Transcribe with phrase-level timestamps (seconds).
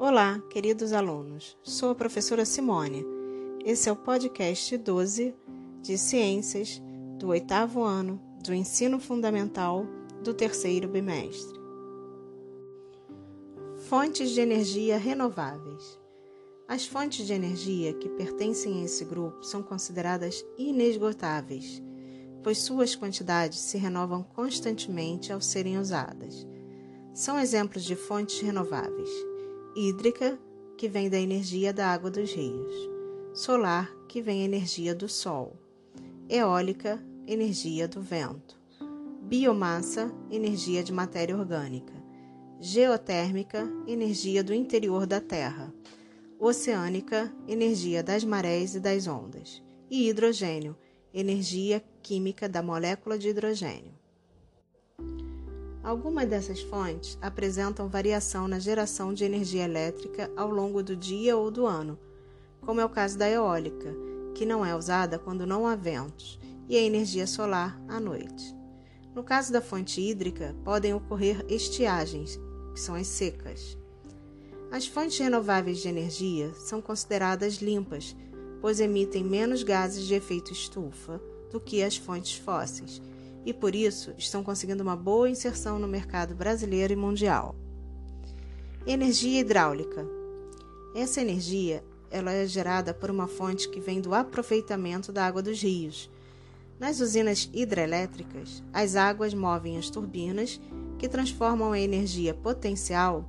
[0.00, 1.58] Olá, queridos alunos.
[1.60, 3.04] Sou a professora Simone.
[3.64, 5.34] Esse é o podcast 12
[5.82, 6.80] de Ciências
[7.18, 9.84] do oitavo ano do Ensino Fundamental
[10.22, 11.58] do terceiro bimestre.
[13.88, 15.98] Fontes de energia renováveis.
[16.68, 21.82] As fontes de energia que pertencem a esse grupo são consideradas inesgotáveis,
[22.44, 26.46] pois suas quantidades se renovam constantemente ao serem usadas.
[27.12, 29.10] São exemplos de fontes renováveis:
[29.76, 30.38] hídrica,
[30.76, 32.90] que vem da energia da água dos rios,
[33.34, 35.56] solar, que vem da energia do sol,
[36.28, 38.58] eólica, energia do vento,
[39.22, 41.94] biomassa, energia de matéria orgânica,
[42.60, 45.72] geotérmica, energia do interior da Terra
[46.38, 49.60] oceânica, energia das marés e das ondas,
[49.90, 50.76] e hidrogênio,
[51.12, 53.97] energia química da molécula de hidrogênio.
[55.88, 61.50] Algumas dessas fontes apresentam variação na geração de energia elétrica ao longo do dia ou
[61.50, 61.98] do ano,
[62.60, 63.96] como é o caso da eólica,
[64.34, 68.54] que não é usada quando não há ventos, e a energia solar à noite.
[69.14, 72.38] No caso da fonte hídrica, podem ocorrer estiagens,
[72.74, 73.78] que são as secas.
[74.70, 78.14] As fontes renováveis de energia são consideradas limpas,
[78.60, 81.18] pois emitem menos gases de efeito estufa
[81.50, 83.00] do que as fontes fósseis
[83.44, 87.54] e, por isso, estão conseguindo uma boa inserção no mercado brasileiro e mundial.
[88.86, 90.06] Energia hidráulica.
[90.94, 95.62] Essa energia ela é gerada por uma fonte que vem do aproveitamento da água dos
[95.62, 96.10] rios.
[96.78, 100.60] Nas usinas hidrelétricas, as águas movem as turbinas
[100.98, 103.28] que transformam a energia potencial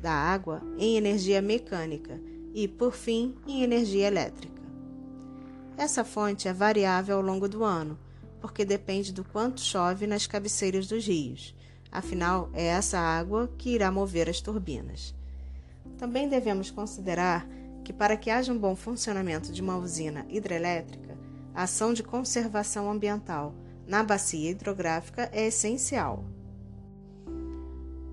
[0.00, 2.20] da água em energia mecânica
[2.54, 4.62] e, por fim, em energia elétrica.
[5.76, 7.98] Essa fonte é variável ao longo do ano,
[8.40, 11.54] porque depende do quanto chove nas cabeceiras dos rios.
[11.90, 15.14] Afinal, é essa água que irá mover as turbinas.
[15.98, 17.48] Também devemos considerar
[17.84, 21.16] que, para que haja um bom funcionamento de uma usina hidrelétrica,
[21.54, 23.54] a ação de conservação ambiental
[23.86, 26.24] na bacia hidrográfica é essencial.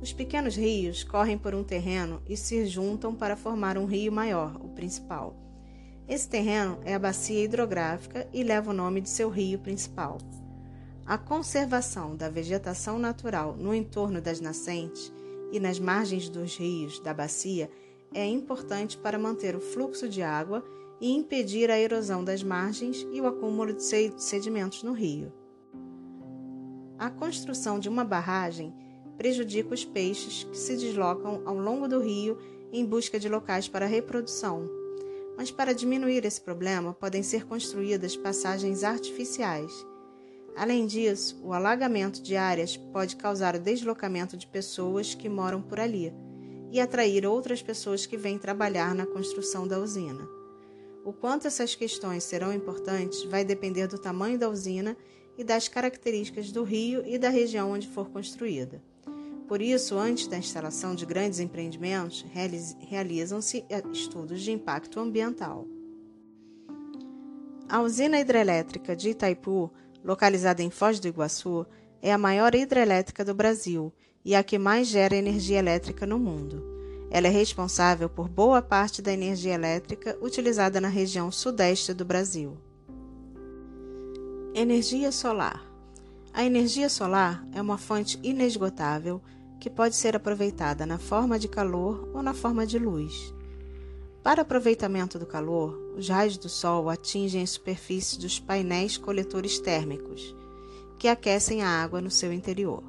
[0.00, 4.56] Os pequenos rios correm por um terreno e se juntam para formar um rio maior,
[4.56, 5.45] o principal.
[6.08, 10.18] Esse terreno é a bacia hidrográfica e leva o nome de seu rio principal.
[11.04, 15.12] A conservação da vegetação natural no entorno das nascentes
[15.50, 17.68] e nas margens dos rios da bacia
[18.14, 20.64] é importante para manter o fluxo de água
[21.00, 25.32] e impedir a erosão das margens e o acúmulo de sedimentos no rio.
[26.98, 28.72] A construção de uma barragem
[29.18, 32.38] prejudica os peixes que se deslocam ao longo do rio
[32.72, 34.75] em busca de locais para reprodução.
[35.36, 39.72] Mas para diminuir esse problema, podem ser construídas passagens artificiais.
[40.56, 45.78] Além disso, o alagamento de áreas pode causar o deslocamento de pessoas que moram por
[45.78, 46.12] ali
[46.72, 50.26] e atrair outras pessoas que vêm trabalhar na construção da usina.
[51.04, 54.96] O quanto essas questões serão importantes vai depender do tamanho da usina
[55.38, 58.82] e das características do rio e da região onde for construída.
[59.46, 62.24] Por isso, antes da instalação de grandes empreendimentos,
[62.80, 65.66] realizam-se eh, estudos de impacto ambiental.
[67.68, 69.70] A usina hidrelétrica de Itaipu,
[70.04, 71.66] localizada em Foz do Iguaçu,
[72.02, 73.92] é a maior hidrelétrica do Brasil
[74.24, 76.62] e a que mais gera energia elétrica no mundo.
[77.10, 82.56] Ela é responsável por boa parte da energia elétrica utilizada na região sudeste do Brasil.
[84.54, 85.65] Energia solar.
[86.36, 89.22] A energia solar é uma fonte inesgotável
[89.58, 93.32] que pode ser aproveitada na forma de calor ou na forma de luz.
[94.22, 100.36] Para aproveitamento do calor, os raios do sol atingem a superfície dos painéis coletores térmicos,
[100.98, 102.84] que aquecem a água no seu interior.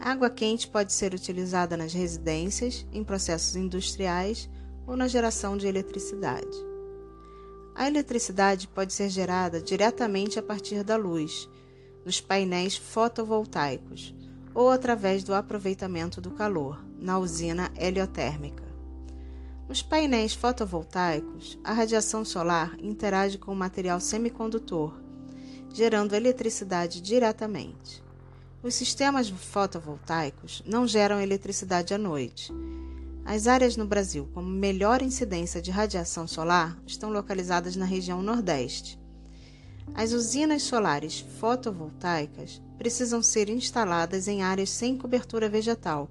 [0.00, 4.48] A água quente pode ser utilizada nas residências, em processos industriais
[4.86, 6.56] ou na geração de eletricidade.
[7.74, 11.46] A eletricidade pode ser gerada diretamente a partir da luz,
[12.04, 14.14] nos painéis fotovoltaicos,
[14.54, 18.64] ou através do aproveitamento do calor, na usina heliotérmica.
[19.68, 24.94] Nos painéis fotovoltaicos, a radiação solar interage com o material semicondutor,
[25.72, 28.04] gerando eletricidade diretamente.
[28.62, 32.52] Os sistemas fotovoltaicos não geram eletricidade à noite.
[33.24, 38.98] As áreas no Brasil com melhor incidência de radiação solar estão localizadas na região Nordeste.
[39.92, 46.08] As usinas solares fotovoltaicas precisam ser instaladas em áreas sem cobertura vegetal,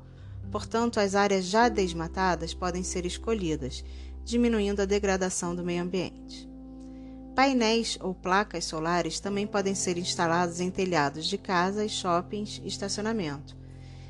[0.51, 3.83] portanto, as áreas já desmatadas podem ser escolhidas,
[4.23, 6.49] diminuindo a degradação do meio ambiente.
[7.35, 13.57] Painéis ou placas solares também podem ser instalados em telhados de casas, shoppings e estacionamento.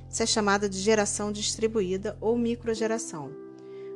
[0.10, 3.32] Isso é chamada de geração distribuída ou microgeração.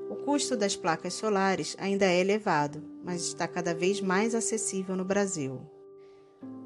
[0.09, 5.03] O custo das placas solares ainda é elevado, mas está cada vez mais acessível no
[5.03, 5.59] Brasil.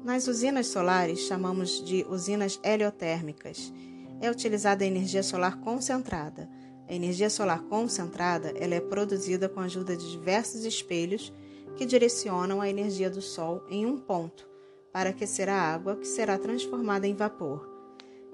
[0.04, 3.72] Nas usinas solares, chamamos de usinas heliotérmicas.
[4.20, 6.48] É utilizada a energia solar concentrada.
[6.88, 11.32] A energia solar concentrada ela é produzida com a ajuda de diversos espelhos
[11.76, 14.48] que direcionam a energia do Sol em um ponto
[14.92, 17.68] para aquecer a água que será transformada em vapor.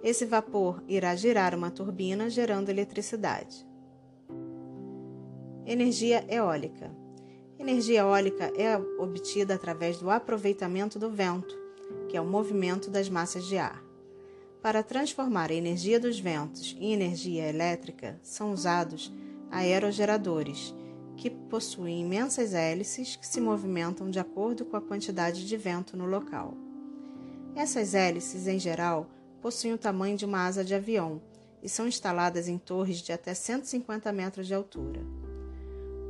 [0.03, 3.68] Esse vapor irá girar uma turbina gerando eletricidade.
[5.71, 6.91] Energia eólica.
[7.59, 11.55] Energia eólica é obtida através do aproveitamento do vento,
[12.09, 13.85] que é o movimento das massas de ar.
[14.63, 19.13] Para transformar a energia dos ventos em energia elétrica, são usados
[19.51, 20.75] aerogeradores,
[21.19, 26.07] que possuem imensas hélices que se movimentam de acordo com a quantidade de vento no
[26.07, 26.55] local.
[27.55, 29.11] Essas hélices, em geral,
[29.43, 31.21] possuem o tamanho de uma asa de avião
[31.63, 35.28] e são instaladas em torres de até 150 metros de altura.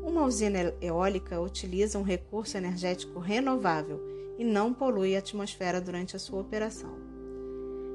[0.08, 4.00] Uma usina eólica utiliza um recurso energético renovável
[4.38, 6.96] e não polui a atmosfera durante a sua operação.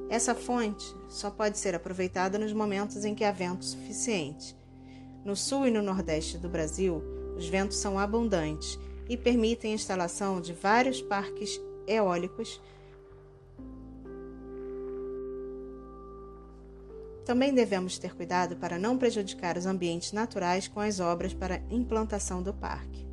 [0.08, 4.54] Essa fonte só pode ser aproveitada nos momentos em que há vento suficiente
[5.24, 7.02] no sul e no nordeste do Brasil,
[7.34, 8.78] os ventos são abundantes
[9.08, 12.60] e permitem a instalação de vários parques eólicos.
[17.24, 22.42] Também devemos ter cuidado para não prejudicar os ambientes naturais com as obras para implantação
[22.42, 23.06] do parque.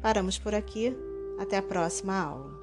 [0.00, 0.96] Paramos por aqui.
[1.38, 2.57] Até a próxima aula.